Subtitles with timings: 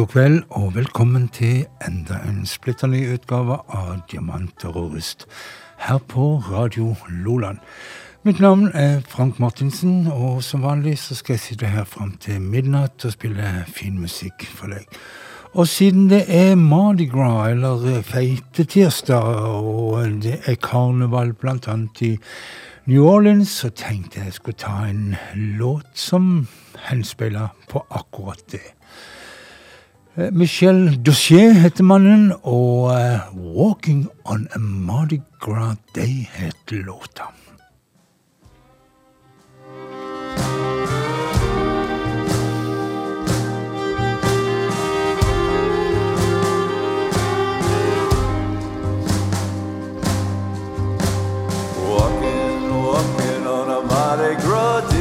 [0.00, 5.26] god kveld, og velkommen til enda en splitter ny utgave av Diamanter og rust
[5.80, 7.58] her på Radio Loland.
[8.22, 12.40] Mitt navn er Frank Martinsen, og som vanlig så skal jeg sitte her fram til
[12.40, 14.84] midnatt og spille fin musikk for deg.
[15.56, 21.32] Og siden det er Mardi Gras, eller feitetirsdag, og det er karneval
[21.66, 22.18] annet i
[22.86, 26.46] New Orleans, så tenkte jeg jeg skulle ta en låt som
[26.90, 28.79] henspeiler på akkurat det.
[30.16, 37.22] Eh, Michel Doucet heter mannen, og uh, 'Walking on a Mardi Gras Day' heter låta.
[51.86, 54.99] Walking, walking on a Mardi Gras to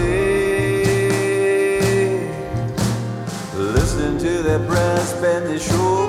[4.50, 6.09] their brass band they sure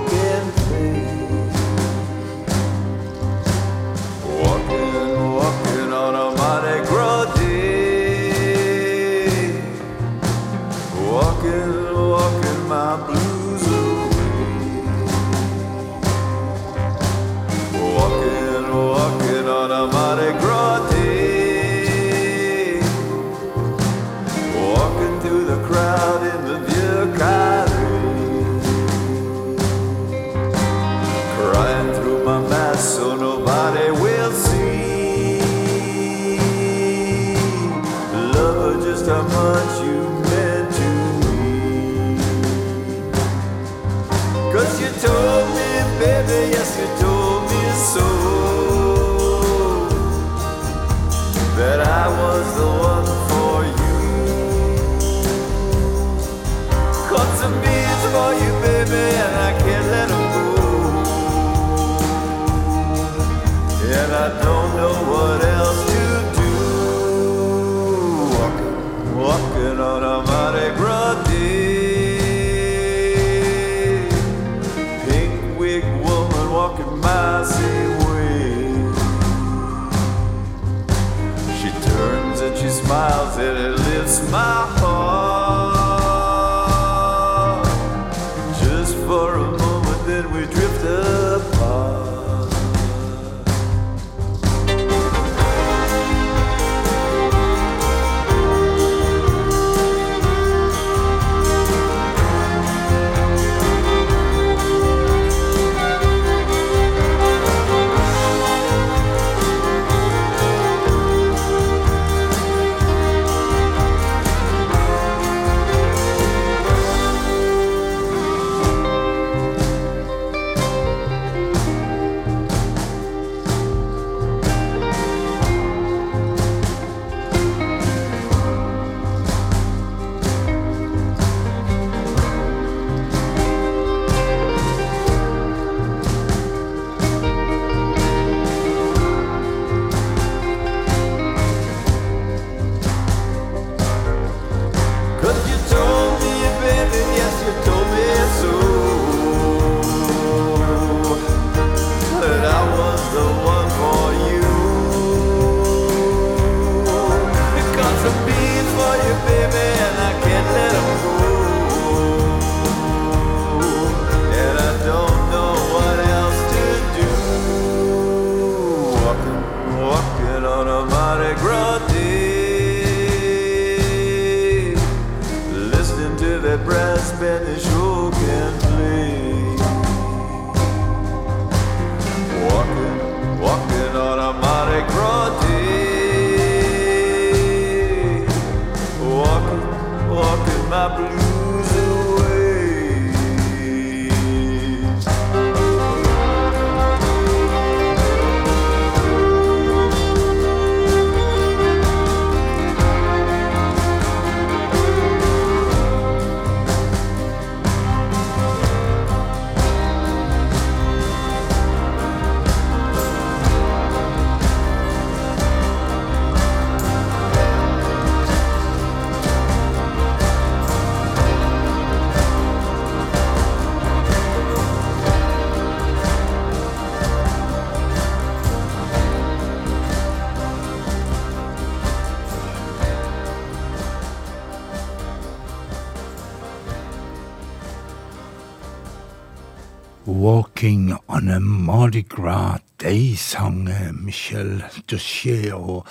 [244.90, 245.86] Michel skje, Og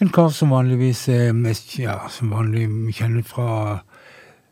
[0.00, 3.82] en kar som vanligvis er mest ja, som vanlig kjenner fra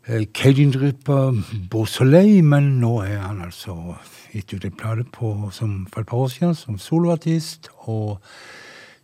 [0.07, 1.33] eh, Cajun-gruppa
[1.71, 3.97] Beausoleil, men nå er han altså
[4.33, 7.71] gitt ut en plate for et par år siden som soloartist.
[7.87, 8.19] Og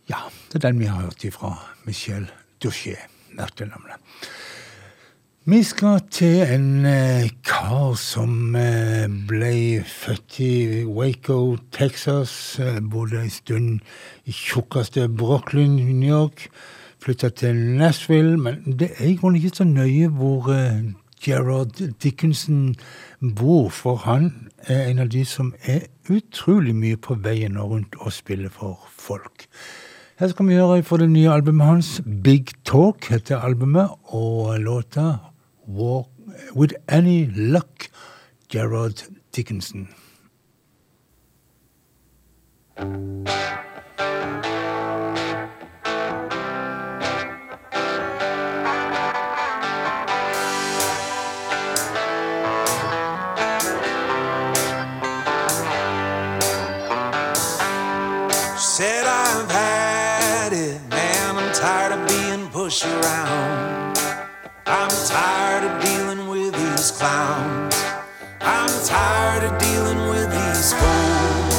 [0.09, 0.17] ja,
[0.51, 1.55] det er den vi har hørt ifra
[1.85, 2.29] Michel
[2.63, 2.97] Duché.
[3.31, 3.97] Merkelig navnet.
[5.45, 12.59] Vi skal til en eh, kar som eh, ble født i Waco, Texas.
[12.61, 13.79] Eh, bodde en stund
[14.29, 16.45] i tjukkeste Brooklyn, New York.
[17.01, 18.37] Flytta til Nashville.
[18.37, 20.51] Men det er i grunnen ikke så nøye hvor
[21.25, 22.75] Gerard Dickinson
[23.19, 27.97] bor, for han er en av de som er utrolig mye på veien og rundt
[27.97, 29.49] og spiller for folk.
[30.21, 31.91] Her skal vi høre fra det nye albumet hans.
[32.05, 35.30] Big Talk heter albumet, og låta
[35.73, 36.09] Walk
[36.53, 37.89] With Any Luck,
[38.49, 39.87] Jarrod Dickenson.
[58.57, 61.37] Said I've had it, man.
[61.37, 63.80] I'm tired of being pushed around.
[64.73, 67.75] I'm tired of dealing with these clowns.
[68.39, 71.55] I'm tired of dealing with these fools.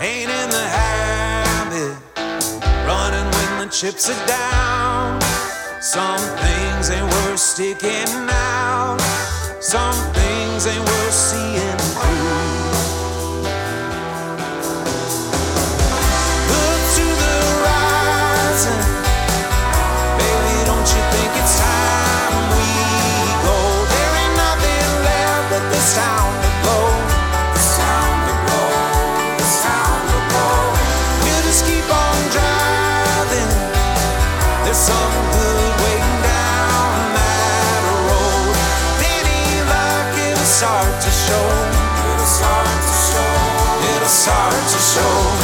[0.00, 1.94] Ain't in the habit
[2.88, 5.20] running when the chips are down.
[5.82, 8.96] Some things ain't worth sticking out.
[9.60, 11.85] Some things ain't worth seeing
[44.96, 45.35] start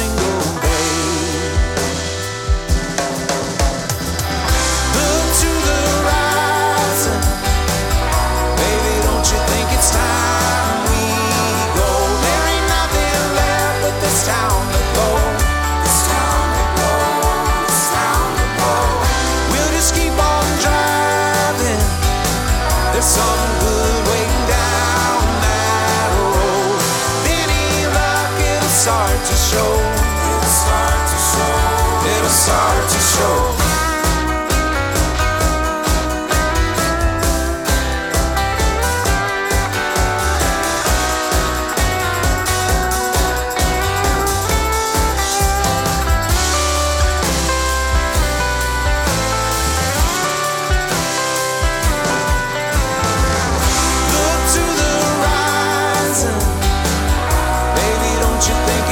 [0.00, 0.39] single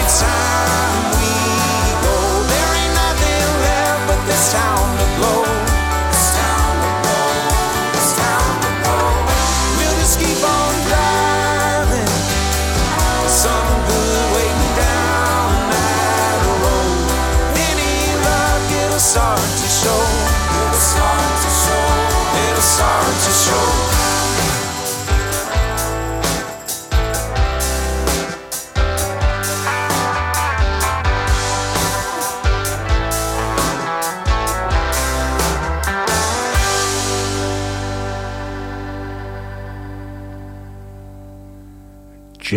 [0.09, 0.68] time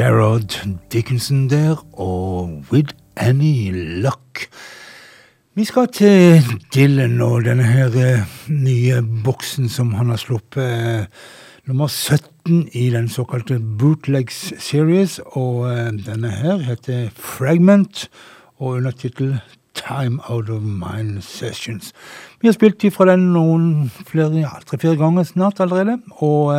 [0.01, 4.47] Gerard Dickinson der, og With Any Luck.
[5.55, 6.41] Vi skal til
[6.75, 10.63] Dylan og denne her eh, nye boksen som han har sluppet.
[10.63, 11.05] eh,
[11.65, 15.19] nummer 17 i den såkalte Bootlegs Series.
[15.25, 18.09] Og eh, denne her heter Fragment,
[18.57, 19.39] og under tittel
[19.75, 21.93] Time Out of Mind Sessions.
[22.39, 25.99] Vi har spilt ifra den noen flere, ja, tre-fire ganger snart allerede.
[26.11, 26.55] Og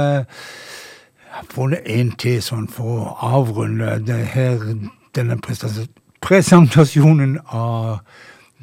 [1.50, 4.60] funnet en til sånn for å avrunde det her,
[5.16, 5.38] denne
[6.22, 8.02] presentasjonen av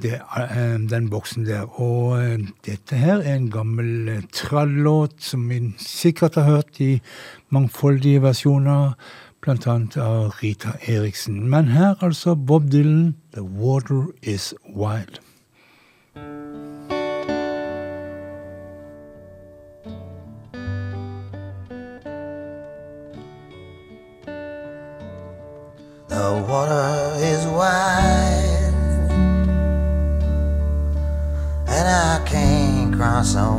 [0.02, 1.66] det, eh, den boksen der.
[1.80, 7.02] Og eh, dette her er en gammel eh, trallåt som vi sikkert har hørt i
[7.50, 8.94] mangfoldige versjoner,
[9.50, 11.50] annet av Rita Eriksen.
[11.50, 15.20] Men her altså Bob Dylan, 'The Water Is Wild'.
[26.10, 28.74] The water is wide,
[31.68, 33.59] and I can't cross over.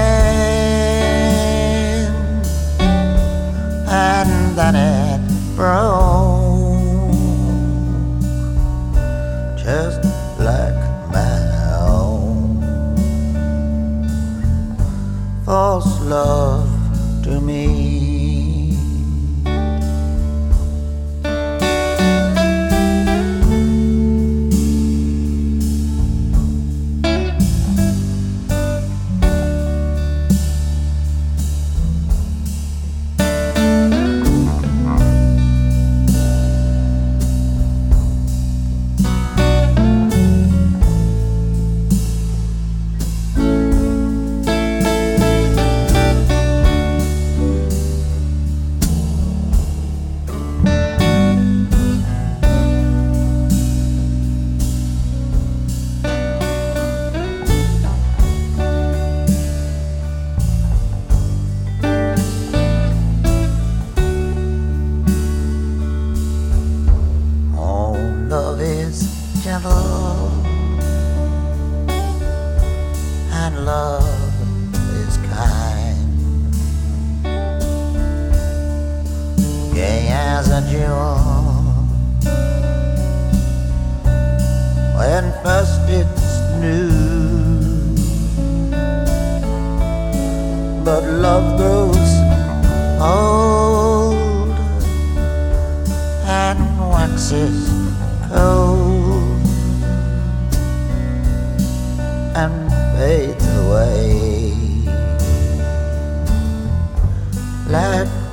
[3.90, 5.20] and then it
[5.56, 7.10] broke
[9.58, 10.04] just
[10.38, 10.78] like
[11.10, 11.36] my
[11.82, 12.62] own
[15.44, 16.57] false love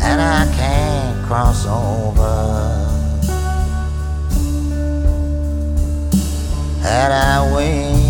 [0.00, 2.38] and I can't cross over.
[6.80, 8.00] Had I wings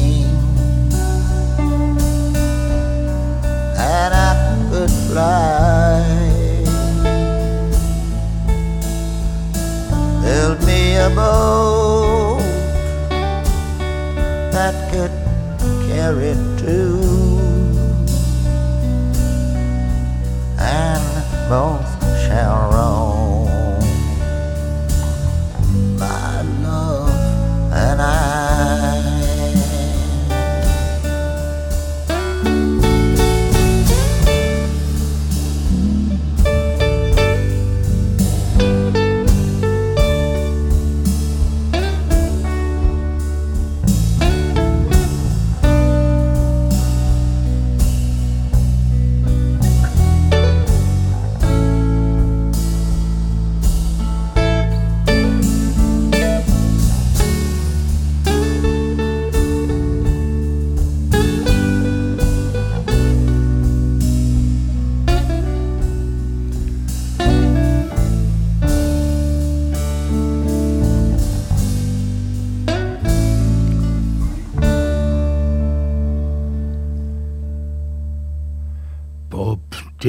[5.11, 5.11] fly.
[5.11, 5.60] Build me a
[11.15, 12.41] boat
[14.53, 15.13] that could
[15.89, 16.99] carry two,
[20.59, 21.05] and
[21.49, 21.80] both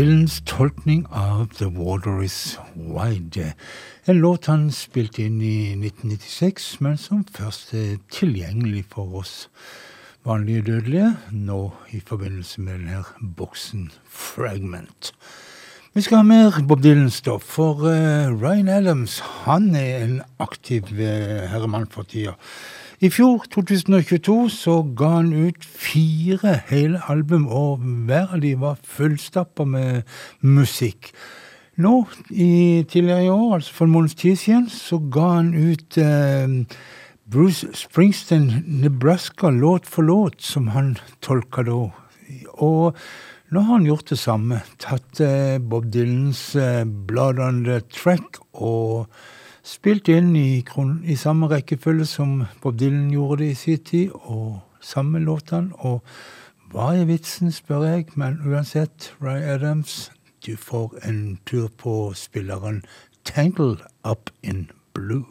[0.01, 3.53] Dylans tolkning av The Water Is Wide.
[4.09, 9.35] En låt han spilte inn i 1996, men som først er tilgjengelig for oss
[10.25, 11.59] vanlige dødelige nå
[11.93, 13.03] i forbindelse med denne
[13.37, 15.13] boksen Fragment.
[15.93, 21.45] Vi skal ha mer Bob Dylan-stoff, for eh, Ryan Adams han er en aktiv uh,
[21.51, 22.39] herremann for tida.
[23.01, 28.77] I fjor, 2022, så ga han ut fire hele album, og hver av de var
[28.85, 30.03] fullstappa med
[30.45, 31.09] musikk.
[31.81, 31.95] Nå,
[32.29, 36.77] i tidligere i år, altså for en måneds tid siden, så ga han ut eh,
[37.25, 40.93] Bruce Springsteen, Nebraska, låt for låt, som han
[41.25, 41.81] tolka da.
[42.61, 43.01] Og
[43.49, 44.61] nå har han gjort det samme.
[44.77, 49.09] Tatt eh, Bob Dylans eh, Blood on the Track og
[49.63, 50.63] spilt inn i,
[51.03, 55.71] i samme rekkefølge som Bob Dylan gjorde det i sin tid, og samme låtene.
[55.85, 56.01] Og
[56.71, 60.11] hva er vitsen, spør jeg, men uansett, Ray Adams,
[60.45, 62.83] du får en tur på spilleren
[63.25, 65.25] Tangle Up in Blue.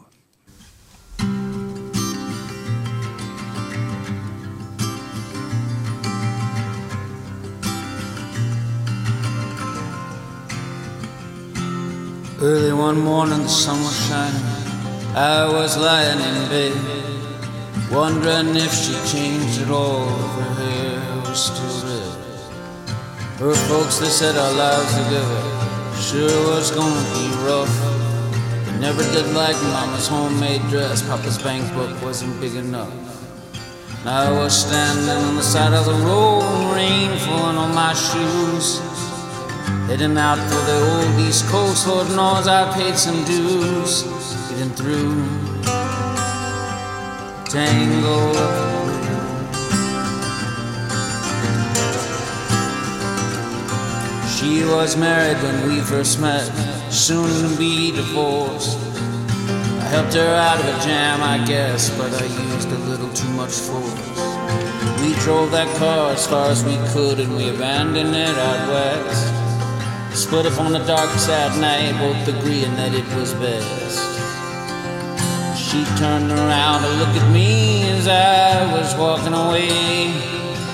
[12.43, 14.41] Early one morning, the sun was shining.
[15.15, 21.45] I was lying in bed, wondering if she changed at all, if her hair was
[21.45, 22.17] still red.
[23.37, 25.61] Her folks, they said our lives together
[26.01, 27.69] sure was gonna be rough.
[28.65, 32.91] They never did like Mama's homemade dress, Papa's bank book wasn't big enough.
[33.99, 38.90] And I was standing on the side of the road, rain falling on my shoes.
[39.87, 44.03] Heading out for the old East Coast, Lord knows I paid some dues.
[44.49, 45.25] Getting through,
[47.45, 48.71] tangled
[54.41, 56.43] She was married when we first met,
[56.91, 58.75] soon to be divorced.
[58.77, 63.29] I helped her out of a jam, I guess, but I used a little too
[63.29, 63.93] much force.
[65.01, 69.30] We drove that car as far as we could and we abandoned it out west.
[70.13, 73.99] Split up on the dark sad night, both agreeing that it was best.
[75.57, 79.69] She turned around to look at me as I was walking away.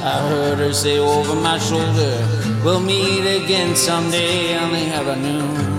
[0.03, 2.17] I heard her say over my shoulder,
[2.63, 5.77] We'll meet again someday on the avenue.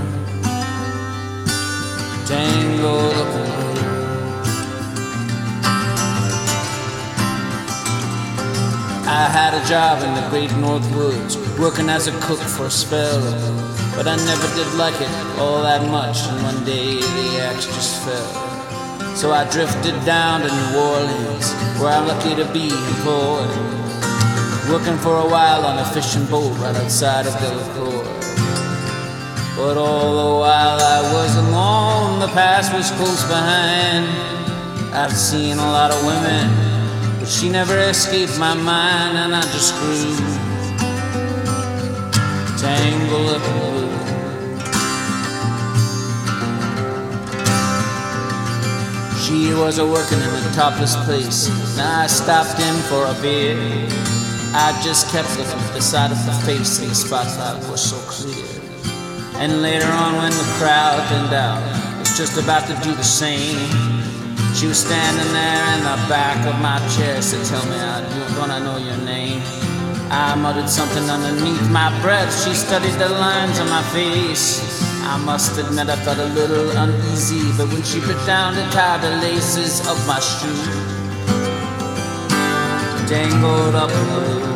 [2.30, 3.58] In blue.
[9.08, 12.70] I had a job in the great North Woods, working as a cook for a
[12.70, 13.20] spell.
[13.96, 18.02] But I never did like it all that much, and one day the axe just
[18.04, 19.16] fell.
[19.16, 23.50] So I drifted down to New Orleans, where I'm lucky to be employed.
[24.70, 28.06] Working for a while on a fishing boat right outside of Delacroix.
[29.56, 34.06] But all the while I was alone, the past was close behind.
[34.94, 39.74] I've seen a lot of women, but she never escaped my mind, and I just
[39.74, 40.47] grew
[42.60, 43.88] tangled of blue.
[49.22, 51.48] She was a working in a topless place.
[51.76, 53.56] Now I stopped in for a beer.
[54.54, 57.96] I just kept looking at the side of her face, and the spotlight was so
[58.08, 58.44] clear.
[59.36, 61.62] And later on, when the crowd thinned out,
[62.00, 63.58] was just about to do the same.
[64.54, 68.34] She was standing there in the back of my chair, said, "Tell me, I do
[68.34, 69.67] gonna know your name."
[70.10, 72.32] I muttered something underneath my breath.
[72.42, 74.82] She studied the lines on my face.
[75.04, 78.96] I must admit I felt a little uneasy, but when she put down to tie
[78.98, 80.64] the laces of my shoe,
[83.06, 84.48] dangled up loop.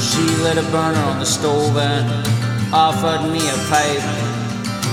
[0.00, 4.04] She lit a burner on the stove and offered me a pipe.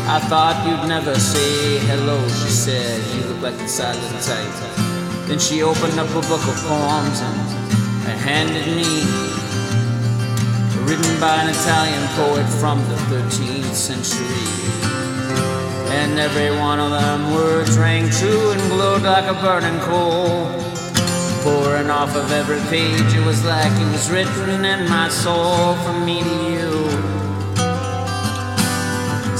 [0.07, 3.01] I thought you'd never say hello, she said.
[3.13, 4.92] You look like the silent type.
[5.27, 7.39] Then she opened up a book of poems and,
[8.07, 8.83] and handed me,
[10.83, 14.73] written by an Italian poet from the 13th century.
[15.95, 20.51] And every one of them words rang true and glowed like a burning coal.
[21.43, 26.05] Pouring off of every page, it was like it was written in my soul from
[26.05, 26.89] me to you.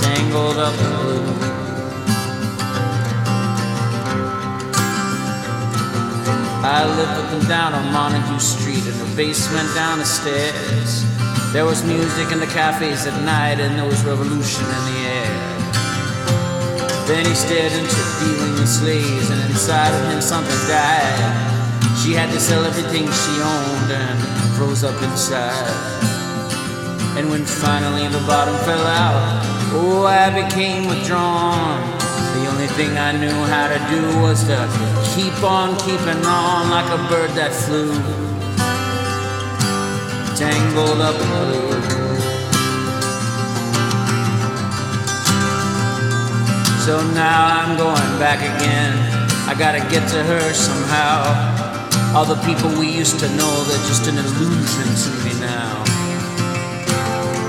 [0.02, 1.53] Tangled up in blue.
[6.64, 11.04] I lived up and down on Montague Street in the basement down the stairs.
[11.52, 15.36] There was music in the cafes at night and there was revolution in the air.
[17.04, 22.00] Then he stared into dealing in slaves and inside of him something died.
[22.00, 24.18] She had to sell everything she owned and
[24.56, 25.68] froze up inside.
[27.20, 29.44] And when finally the bottom fell out,
[29.76, 32.03] oh, I became withdrawn.
[32.34, 34.58] The only thing I knew how to do was to
[35.16, 37.94] keep on keeping on like a bird that flew.
[40.36, 41.84] Tangled up in blue.
[46.84, 48.92] So now I'm going back again.
[49.48, 51.64] I gotta get to her somehow.
[52.14, 55.84] All the people we used to know, they're just an illusion to me now.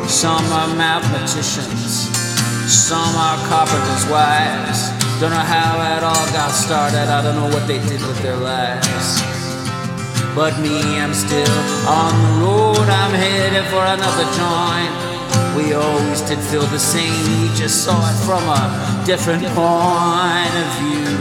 [0.07, 2.14] Some are mathematicians,
[2.69, 4.89] some are carpenters' wives.
[5.21, 8.37] Don't know how it all got started, I don't know what they did with their
[8.37, 9.23] lives.
[10.35, 14.93] But me, I'm still on the road, I'm headed for another joint.
[15.57, 20.69] We always did feel the same, we just saw it from a different point of
[20.81, 21.15] view.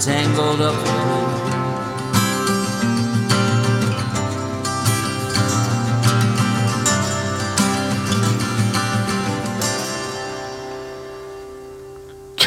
[0.00, 0.74] Tangled up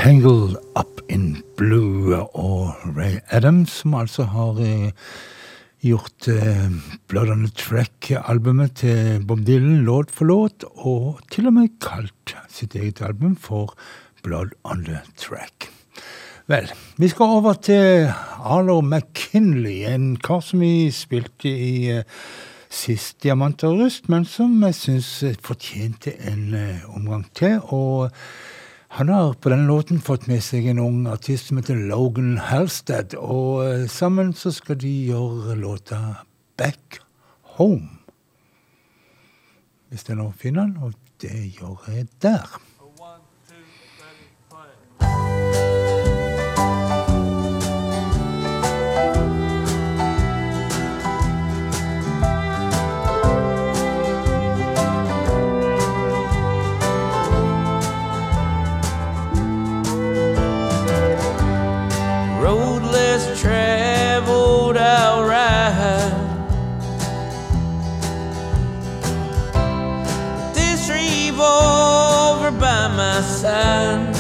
[0.02, 5.12] Tangled Up in Blue og Ray Adams, som altså har eh,
[5.86, 6.72] gjort eh,
[7.08, 12.34] Blood on the Track-albumet til Bob Dylan låt for låt, og til og med kalt
[12.50, 13.76] sitt eget album for
[14.26, 15.70] Blood on the Track.
[16.50, 18.10] Vel, vi skal over til
[18.42, 22.24] Arlo McKinley, en kar som vi spilte i eh,
[22.74, 25.12] sist Diamant og rust, men som jeg syns
[25.46, 26.56] fortjente en
[26.90, 27.60] omgang til.
[27.70, 28.10] og
[28.92, 33.16] han har på denne låten fått med seg en ung artist som heter Logan Halstead,
[33.16, 36.00] og eh, sammen så skal de gjøre låta
[36.60, 37.00] Back
[37.56, 38.02] Home.
[39.88, 42.60] Hvis jeg nå finner den, og det gjør jeg der.
[73.52, 74.11] My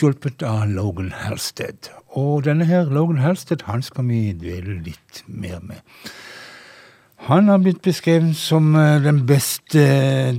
[0.00, 1.90] hjulpet av Logan Halstead.
[2.16, 5.78] Og denne her Logan Halstead han skal vi dvele litt mer med.
[7.28, 9.78] Han har blitt beskrevet som eh, den beste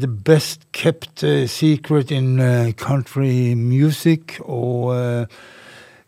[0.01, 4.95] The best kept eh, secret in eh, country music, og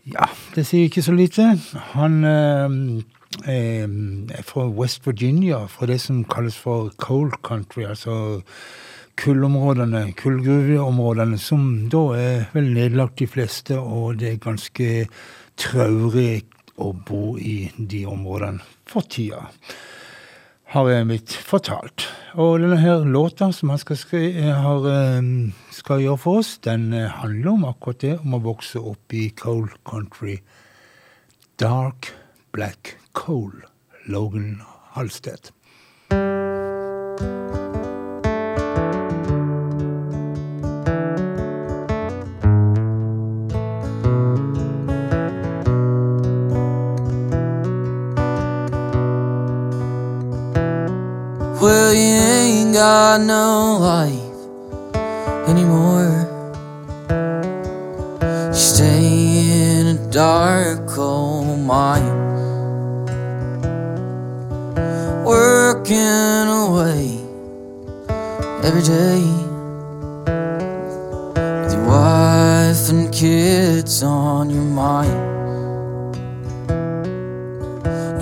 [0.05, 1.59] ja, det sier ikke så lite.
[1.93, 2.69] Han er
[4.43, 8.41] fra West Virginia, fra det som kalles for cold country, altså
[9.19, 14.89] kullområdene, kullgruveområdene, som da er vel nedlagt de fleste, og det er ganske
[15.59, 16.43] traurig
[16.81, 19.45] å bo i de områdene for tida
[20.73, 22.07] har jeg blitt fortalt.
[22.33, 23.99] Og denne her låta som han skal,
[24.57, 25.21] har, eh,
[25.69, 29.29] skal gjøre for oss, den eh, handler om akkurat det, om å vokse opp i
[29.37, 30.39] coal country.
[31.57, 32.11] Dark
[32.51, 33.53] Black Coal.
[34.07, 34.63] Logan
[34.95, 35.51] Halstead.
[68.75, 69.21] Every day
[71.61, 75.13] with your wife and kids on your mind.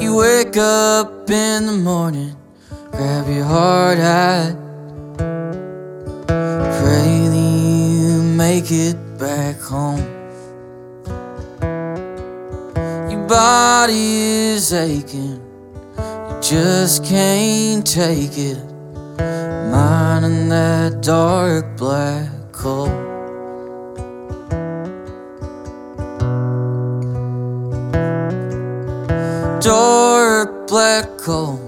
[0.02, 2.36] You wake up in the morning,
[2.92, 4.58] grab your hard hat,
[6.82, 7.52] pray that
[8.02, 10.06] you make it back home.
[13.10, 15.42] Your body is aching,
[15.98, 18.58] you just can't take it,
[20.22, 22.88] mining that dark black coal.
[29.60, 31.60] Dark black coal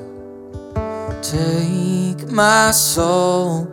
[1.22, 3.68] take my soul.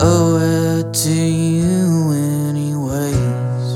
[0.00, 2.12] Owe it to you,
[2.48, 3.68] anyways.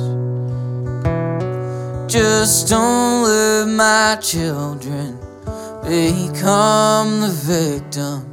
[2.13, 5.19] Just don't let my children
[5.83, 8.32] become the victims.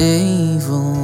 [0.00, 0.99] em vão.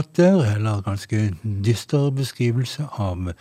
[0.00, 3.32] Munter eller ganske dyster beskrivelse av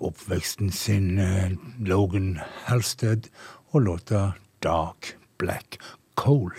[0.00, 3.28] oppveksten sin, uh, Logan Halstead,
[3.72, 5.78] og låta Dark Black
[6.16, 6.52] Coal.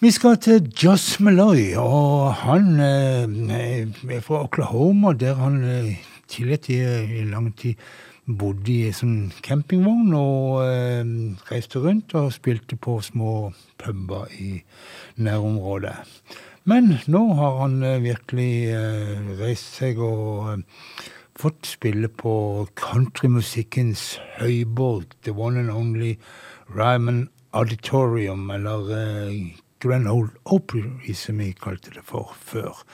[0.00, 3.26] Vi skal til Joss Malloy, og han eh,
[4.14, 5.96] er fra Oklahoma, der han eh,
[6.28, 7.74] tidligere i lang tid
[8.28, 11.02] bodde i sånn campingvogn og eh,
[11.50, 14.60] reiste rundt og spilte på små puber i
[15.16, 15.96] nærområdet.
[16.68, 21.06] Men nå har han eh, virkelig eh, reist seg og eh,
[21.38, 22.32] fått spille på
[22.76, 26.18] countrymusikkens høyborg, the one and only
[26.68, 28.84] Ryman Auditorium, eller
[29.80, 32.84] Grand Old Opry, som vi kalte det for før.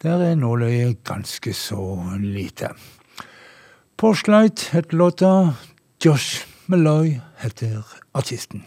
[0.00, 1.84] Der er nåløyet ganske så
[2.22, 2.72] lite.
[4.00, 5.32] Porchlight heter låta.
[6.00, 7.82] Josh Malloy heter
[8.14, 8.64] artisten.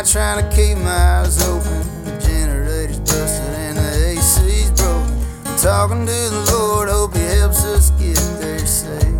[0.00, 2.04] Night trying to keep my eyes open.
[2.04, 5.18] The generator's busted and the AC's broken.
[5.44, 9.19] I'm talking to the Lord, hope He helps us get there safe.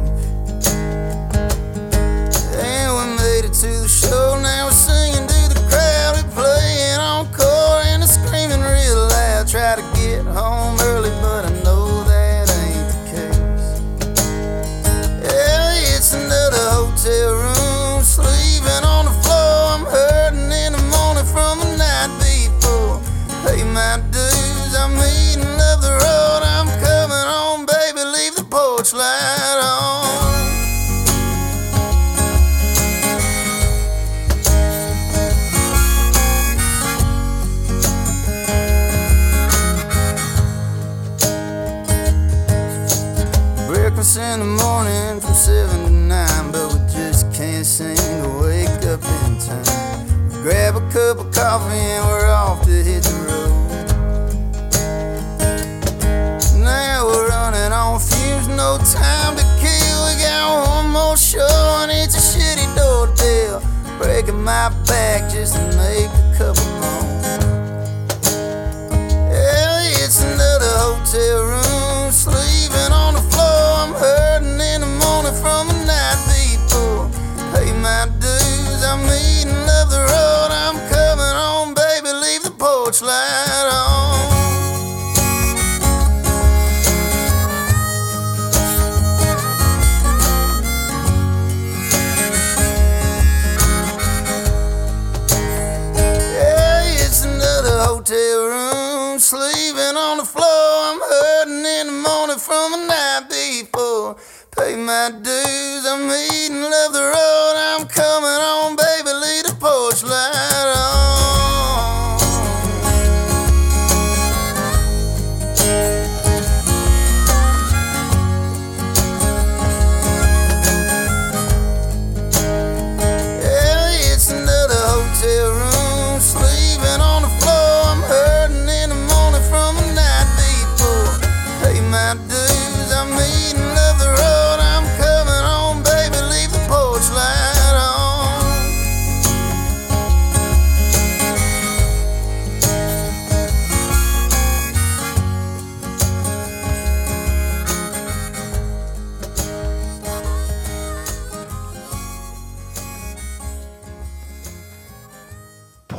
[23.73, 26.43] My dues, I'm eating love the road.
[26.43, 30.01] I'm coming home, baby, leave the porch light on.
[43.69, 48.85] Breakfast in the morning from seven to nine, but we just can't seem to wake
[48.87, 50.29] up in time.
[50.29, 52.10] We grab a cup of coffee and
[64.45, 67.11] my back just to make a couple more.
[69.29, 71.40] Yeah, it's another hotel
[105.13, 107.30] dues, I'm eating love the road.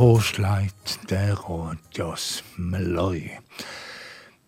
[0.01, 3.21] Porchlight der og Joss Malloy.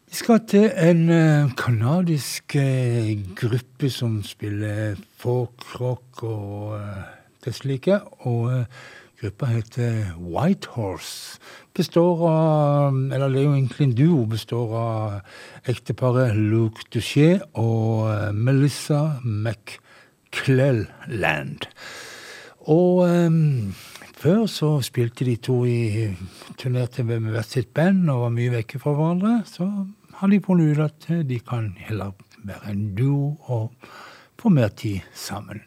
[0.09, 6.79] Vi skal til en eh, kanadisk eh, gruppe som spiller folkrock og uh,
[7.45, 7.99] det slike.
[8.25, 8.65] Og eh,
[9.21, 11.37] gruppa heter Whitehorse.
[11.73, 14.25] Består av Eller det er jo egentlig en duo.
[14.25, 15.21] Består av
[15.69, 20.89] ekteparet Luke Duché og eh, Melissa McClelland.
[22.65, 23.07] Og
[24.23, 26.07] før så spilte de to i
[26.59, 29.33] turnerte med hvert sitt band og var mye vekke fra hverandre.
[29.49, 29.67] Så
[30.19, 32.13] har de funnet ut at eh, de kan heller
[32.43, 33.73] være en duo og
[34.39, 35.63] få mer tid sammen.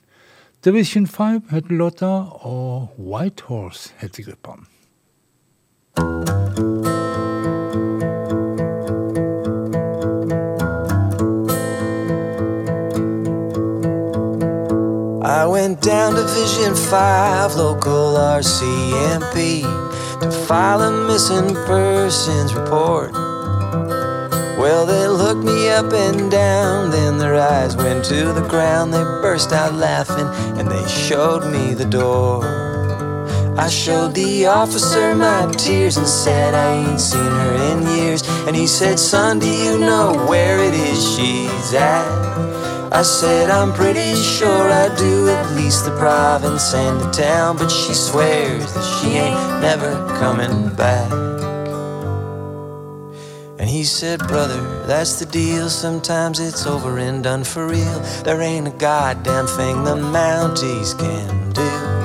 [0.65, 2.13] Division 5 heter låta,
[2.49, 4.57] og White Horse heter gruppa.
[15.47, 19.63] I went down to Vision 5, local RCMP,
[20.21, 23.13] to file a missing persons report.
[24.59, 28.93] Well, they looked me up and down, then their eyes went to the ground.
[28.93, 30.27] They burst out laughing
[30.59, 32.45] and they showed me the door.
[33.57, 38.27] I showed the officer my tears and said I ain't seen her in years.
[38.49, 42.46] And he said, Son, do you know where it is she's at?
[42.93, 47.57] I said, I'm pretty sure I do, at least the province and the town.
[47.57, 51.11] But she swears that she ain't never coming back.
[53.59, 55.69] And he said, Brother, that's the deal.
[55.69, 58.01] Sometimes it's over and done for real.
[58.23, 61.97] There ain't a goddamn thing the Mounties can do.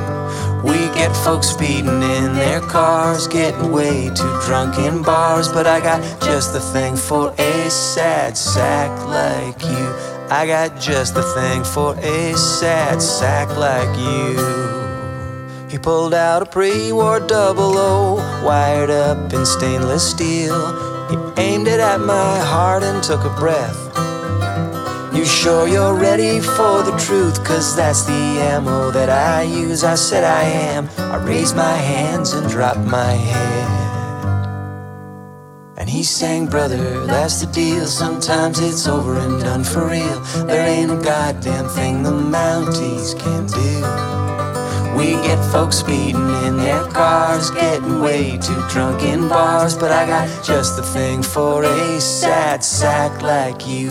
[0.68, 5.48] We get folks speeding in their cars, getting way too drunk in bars.
[5.48, 10.11] But I got just the thing for a sad sack like you.
[10.34, 15.68] I got just the thing for a sad sack like you.
[15.70, 20.56] He pulled out a pre-war double O, wired up in stainless steel.
[21.10, 23.78] He aimed it at my heart and took a breath.
[25.14, 27.44] You sure you're ready for the truth?
[27.44, 29.84] Cause that's the ammo that I use.
[29.84, 30.88] I said I am.
[30.98, 33.81] I raised my hands and dropped my head.
[35.82, 37.88] And he sang, Brother, that's the deal.
[37.88, 40.20] Sometimes it's over and done for real.
[40.46, 44.96] There ain't a goddamn thing the Mounties can do.
[44.96, 49.76] We get folks speeding in their cars, getting way too drunk in bars.
[49.76, 53.90] But I got just the thing for a sad sack like you.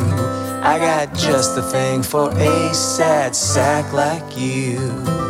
[0.62, 5.30] I got just the thing for a sad sack like you.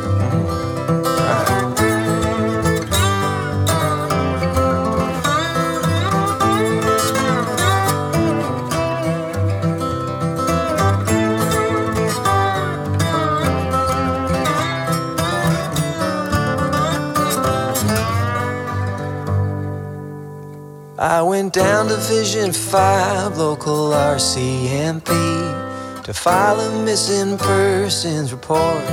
[21.00, 25.08] I went down to Vision 5, local RCMP,
[26.04, 28.84] to file a missing persons report.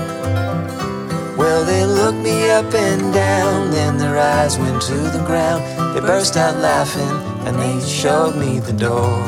[1.38, 5.66] Well, they looked me up and down, then their eyes went to the ground.
[5.94, 9.22] They burst out laughing and they showed me the door.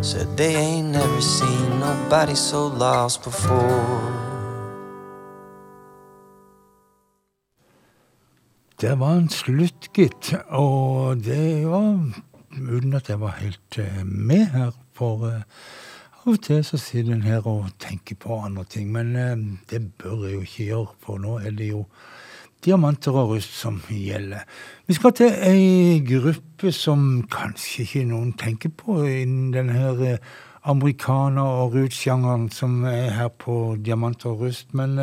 [0.00, 4.23] Said they ain't never seen nobody so lost before.
[8.84, 10.34] Det var en slutt, gitt.
[10.52, 12.02] Og det var
[12.52, 14.74] uten at jeg var helt eh, med her.
[14.92, 15.46] For eh,
[16.20, 18.92] av og til så sitter en her og tenker på andre ting.
[18.92, 19.32] Men eh,
[19.72, 21.80] det bør jeg jo ikke gjøre, for nå er det jo
[22.66, 24.44] diamanter og rust som gjelder.
[24.84, 30.18] Vi skal til ei gruppe som kanskje ikke noen tenker på innen denne her
[30.68, 34.74] amerikaner- og roots-sjangeren som er her på diamanter og rust.
[34.76, 34.98] Men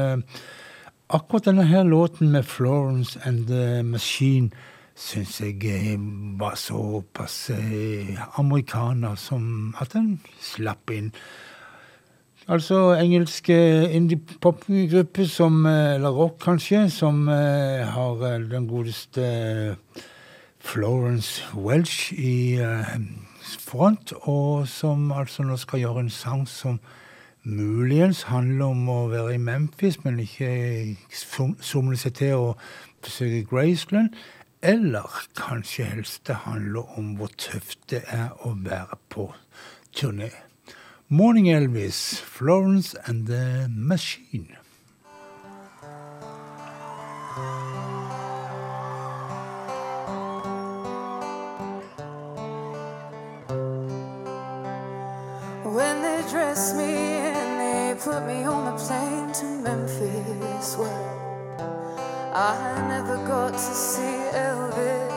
[1.11, 4.51] akkurat denne her låten med Florence and the Machine
[4.95, 5.97] syns jeg
[6.39, 11.11] var såpass eh, amerikaner som at den slapp inn.
[12.51, 13.55] Altså engelske
[13.93, 19.75] indie-pop-grupper som eh, Eller rock, kanskje, som eh, har den godeste
[20.59, 22.59] Florence Welch i
[23.59, 26.79] front, og som altså nå skal gjøre en sang som
[27.43, 32.55] muligens handler om å være i Memphis, men ikke som- somle seg til å
[33.01, 34.09] besøke Graceland.
[34.61, 39.33] Eller kanskje helst det handler om hvor tøft det er å være på
[39.95, 40.31] turné.
[41.09, 44.55] Morning Elvis, Florence and the Machine.
[55.71, 62.85] When they dressed me and they put me on the plane to Memphis, well, I
[62.89, 65.11] never got to see Elvis.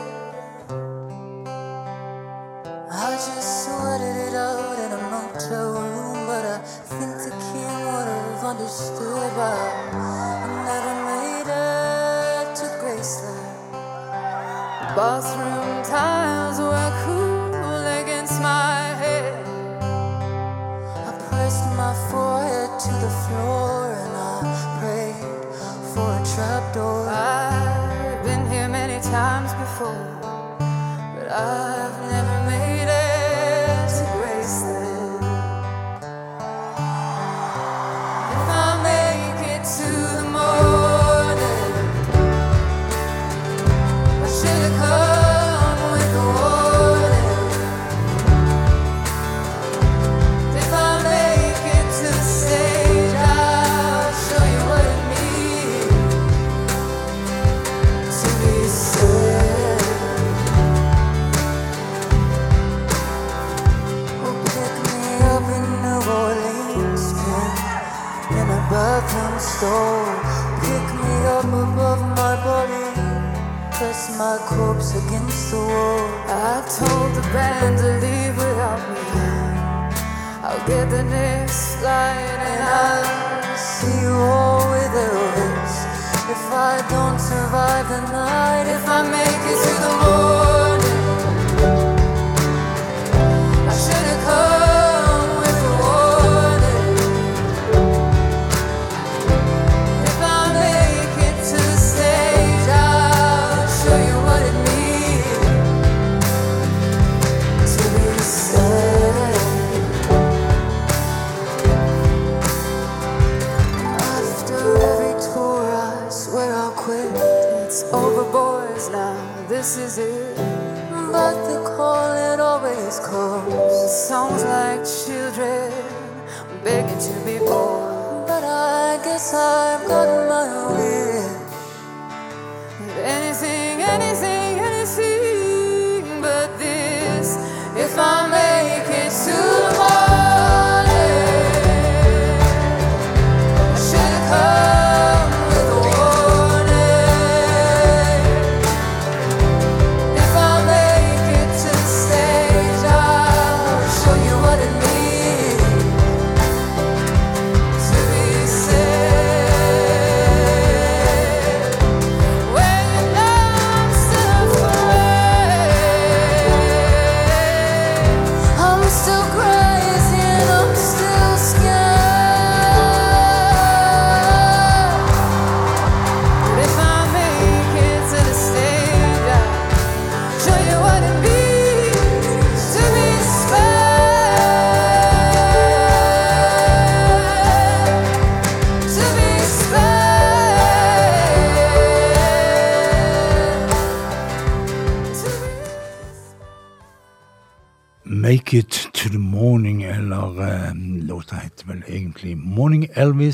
[2.88, 8.08] I just sweated it out in a motel room, but I think the king would
[8.14, 9.58] have understood why
[9.90, 13.74] I never made it to Graceland.
[14.94, 16.33] Bathroom tiles
[27.06, 30.18] I've been here many times before,
[31.14, 31.73] but I've
[74.34, 76.08] our corpse against the wall.
[76.26, 79.04] I told the band to leave without me.
[80.42, 85.74] I'll get the next flight and I'll see you all with Elvis.
[86.34, 90.63] If I don't survive the night, if I make it to the morning.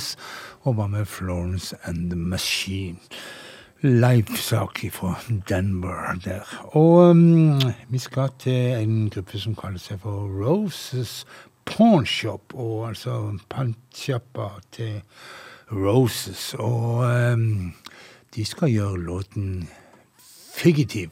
[0.01, 0.17] Paris
[0.63, 2.99] og var med Florence and the Machine.
[3.83, 5.15] Live-sak fra
[5.49, 6.41] Denver der.
[6.77, 11.25] Og um, vi skal til en gruppe som kaller seg for Roses
[11.65, 15.01] Pornshop, og altså pantsjappa til
[15.73, 16.55] Roses.
[16.59, 17.73] Og um,
[18.35, 19.69] de skal gjøre låten
[20.55, 21.11] figitiv.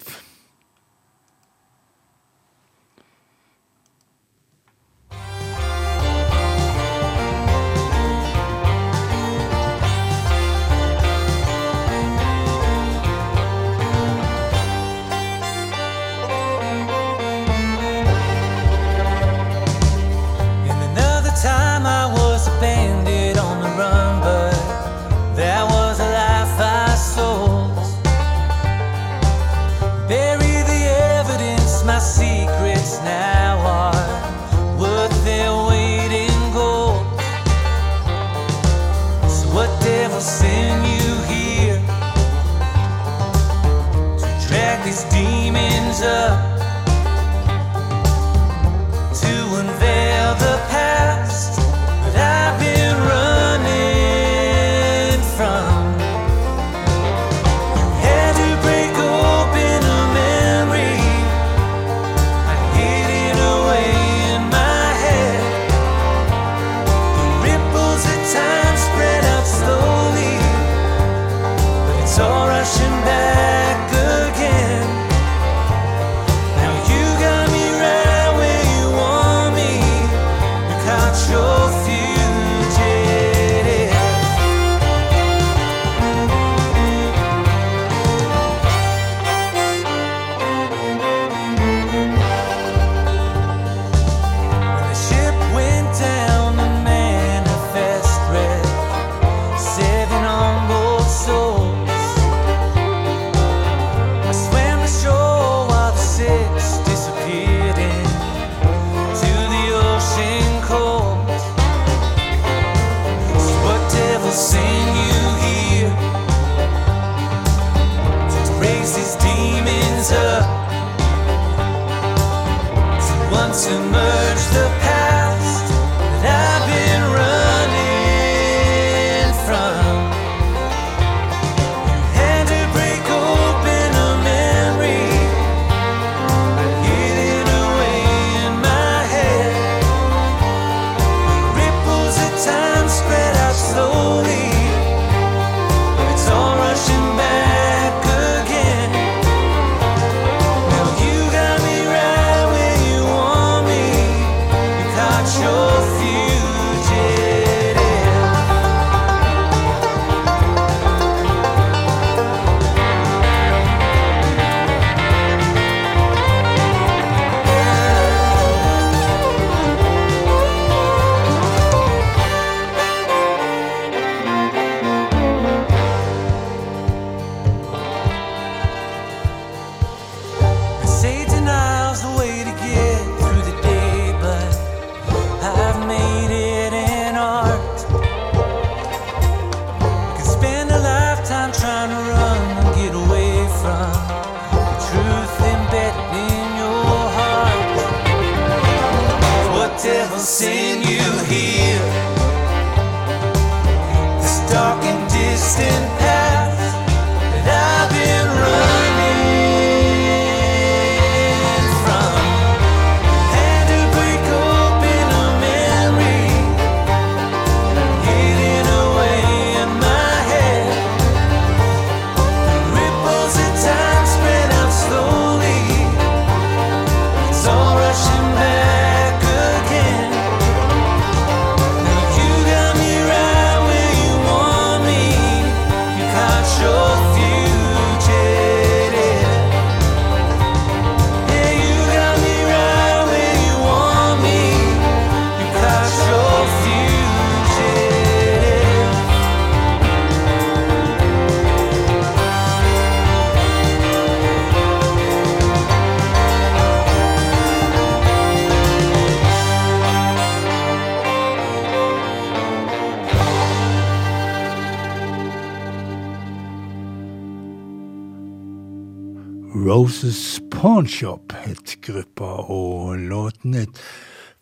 [269.88, 273.78] Roses Pornshop Shop het gruppa, og låten het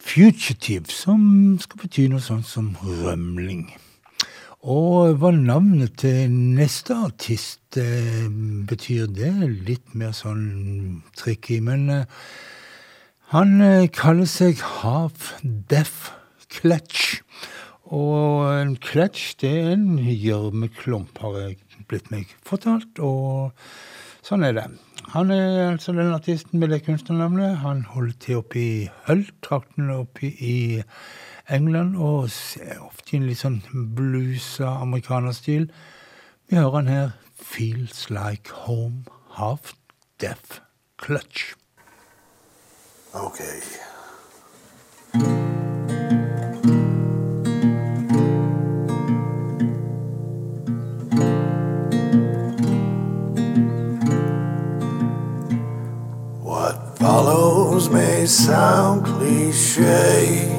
[0.03, 1.21] Fugitive, som
[1.63, 3.69] skal bety noe sånt som rømling.
[4.67, 8.27] Og hva navnet til neste artist eh,
[8.67, 9.31] betyr, det
[9.69, 12.27] litt mer sånn tricky, men eh,
[13.31, 16.09] han eh, kaller seg Half Deaf
[16.57, 17.21] Clutch.
[17.87, 23.55] Og en clutch, det er en gjørmeklump, har jeg blitt meg fortalt, og
[24.27, 24.67] sånn er det.
[25.17, 27.57] Han er altså den artisten med det kunstnernavnet.
[27.57, 30.83] Han holder til oppe i Hull-traktene oppe i
[31.51, 33.63] England, og ser ofte i en litt sånn
[33.97, 35.71] bluesa amerikanerstil.
[36.51, 37.09] Vi hører han her.
[37.33, 39.07] Feels like home,
[39.41, 39.73] half
[40.21, 40.61] deaf
[41.01, 41.55] clutch.
[43.15, 43.65] Okay.
[57.07, 60.51] Follows may sound cliche.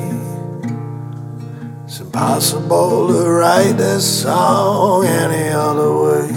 [1.83, 6.29] It's impossible to write this song any other way.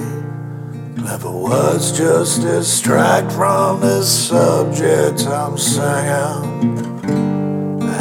[1.00, 6.42] Clever words just distract from the subject I'm singing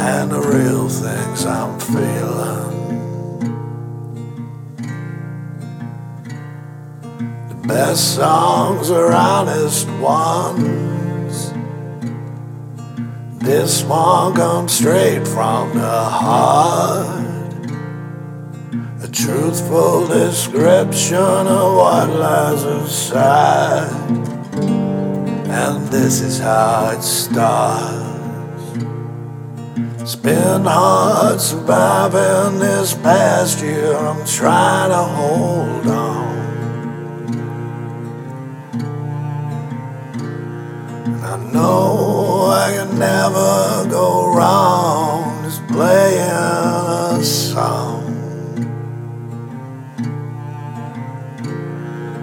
[0.08, 2.70] and the real things I'm feeling.
[7.50, 11.09] The best songs are honest ones.
[13.40, 17.24] This one comes straight from the heart.
[19.02, 23.90] A truthful description of what lies inside.
[25.48, 28.04] And this is how it starts.
[30.02, 33.96] It's been hard surviving this past year.
[33.96, 36.20] I'm trying to hold on.
[41.24, 42.19] I know
[42.50, 48.02] I can never go wrong just playing a song.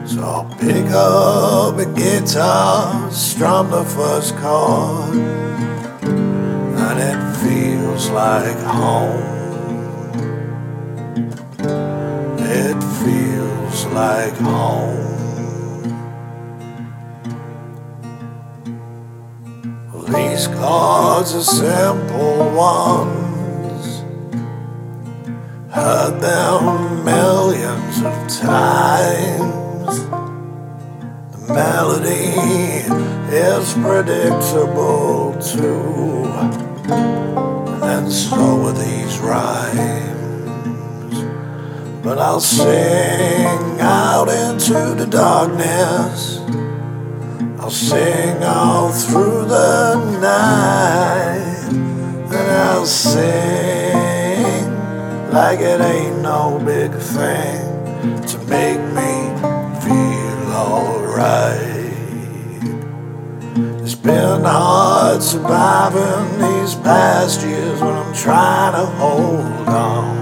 [0.06, 5.16] So I'll pick up a guitar, strum the first chord,
[6.84, 9.24] and it feels like home.
[12.40, 15.07] It feels like home.
[20.08, 24.04] These chords are simple ones.
[25.70, 30.00] Heard them millions of times.
[31.34, 32.40] The melody
[33.36, 36.24] is predictable too.
[37.84, 40.08] And so are these rhymes.
[42.02, 46.37] But I'll sing out into the darkness.
[47.68, 54.64] I'll sing all through the night, and I'll sing
[55.34, 59.34] like it ain't no big thing to make me
[59.84, 61.84] feel alright.
[63.84, 70.18] It's been hard surviving these past years when I'm trying to hold on.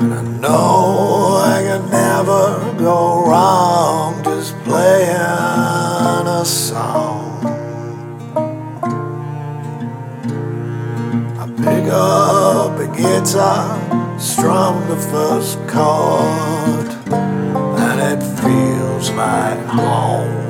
[0.00, 1.11] And I know
[2.24, 7.44] never go wrong just playing a song.
[11.40, 20.41] I pick up a guitar, strum the first chord, and it feels like home.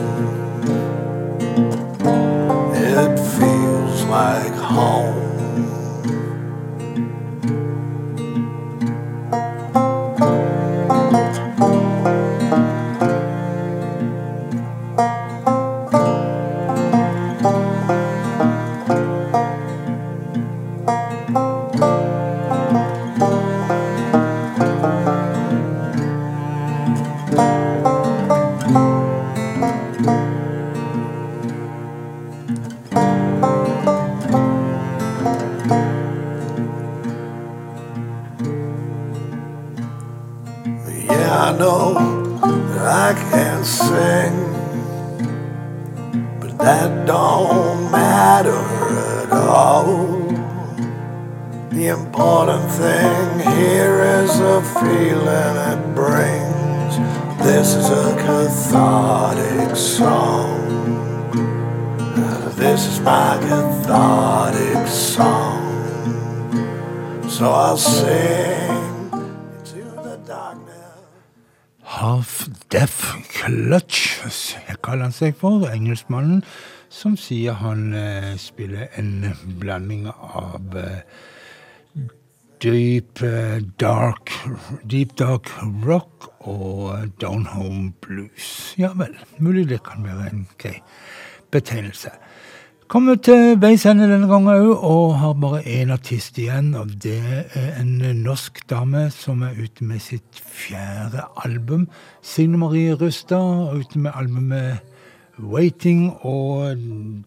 [73.42, 74.22] Clutch
[74.86, 76.44] kaller han seg for, engelskmannen,
[76.92, 81.00] som sier han eh, spiller en blanding av eh,
[82.62, 84.30] deep eh, dark
[84.86, 85.50] Deep dark
[85.82, 88.76] rock og eh, down home blues.
[88.78, 90.78] Ja vel, mulig det kan være en grei
[91.50, 92.14] betegnelse.
[92.92, 96.74] Kommer til veis ende denne gangen òg, og har bare én artist igjen.
[96.76, 97.14] Og det
[97.56, 101.86] er en norsk dame som er ute med sitt fjerde album.
[102.20, 104.82] Signe Marie Rustad ute med albumet
[105.40, 106.76] Waiting, og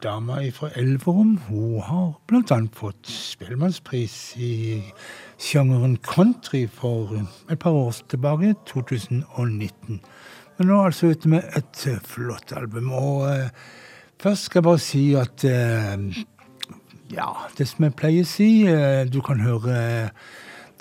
[0.04, 2.14] dama fra Elverum hun har
[2.54, 4.84] annet fått Spellemannspris i
[5.42, 7.18] sjangeren country for
[7.50, 9.98] et par år tilbake, 2019.
[10.60, 12.92] Men nå er altså ute med et eh, flott album.
[12.92, 13.50] og...
[14.16, 16.24] eh, Først skal jeg bare si at eh,
[17.14, 20.10] ja, det som jeg pleier å si eh, Du kan høre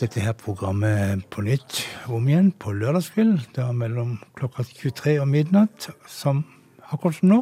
[0.01, 3.45] dette her programmet på nytt om igjen på lørdagskveld.
[3.55, 6.43] Det er mellom klokka 23 og midnatt, som
[6.91, 7.39] akkurat som nå.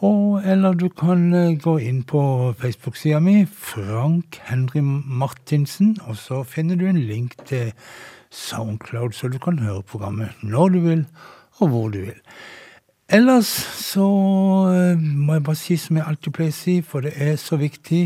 [0.00, 2.20] Og, eller du kan eh, gå inn på
[2.58, 7.74] Facebook-sida mi, Frank Henry Martinsen, og så finner du en link til
[8.32, 11.04] Soundcloud, så du kan høre programmet når du vil,
[11.60, 12.16] og hvor du vil.
[13.12, 14.04] Ellers så
[14.70, 17.56] eh, må jeg bare si som jeg alltid pleier å si, for det er så
[17.58, 18.04] viktig.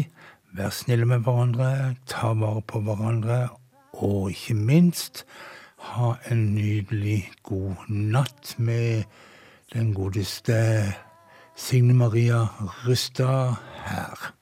[0.57, 1.67] Vær snille med hverandre,
[2.09, 3.51] ta vare på hverandre,
[4.01, 5.27] og ikke minst
[5.91, 9.05] ha en nydelig god natt med
[9.75, 10.57] den godeste
[11.55, 12.47] Signe Maria
[12.87, 14.33] Rustad her.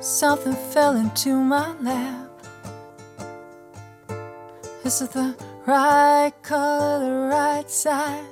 [0.00, 2.30] Something fell into my lap.
[4.82, 8.24] Is it the right color, the right size?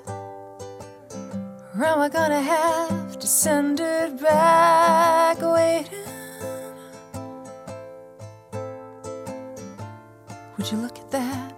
[1.76, 5.98] Or am I gonna have to send it back waiting?
[10.56, 11.54] Would you look at that?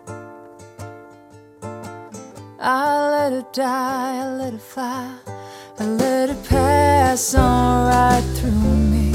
[2.60, 5.14] I let it die, I let it fly,
[5.78, 9.12] I let it pass on right through me.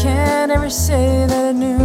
[0.00, 1.77] Can't ever say that it knew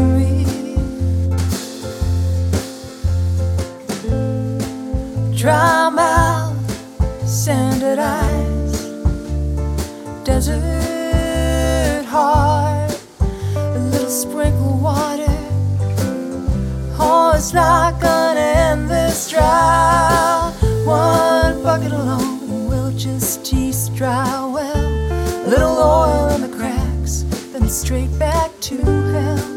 [10.46, 12.92] desert heart,
[13.56, 15.24] a little sprinkle water.
[17.00, 20.54] Oh, it's not gonna end this drought.
[20.86, 25.46] One bucket alone will just tease dry well.
[25.46, 27.24] A Little oil in the cracks,
[27.54, 29.53] then straight back to hell.